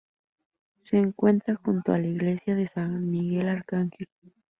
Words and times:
Se 0.81 0.97
encuentra 0.97 1.53
junto 1.57 1.93
a 1.93 1.99
la 1.99 2.07
iglesia 2.07 2.55
de 2.55 2.65
San 2.65 3.11
Miguel 3.11 3.47
Arcángel. 3.49 4.09